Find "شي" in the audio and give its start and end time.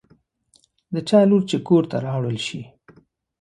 2.47-2.61